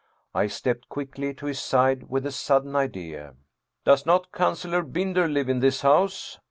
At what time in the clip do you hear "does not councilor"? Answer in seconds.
3.85-4.81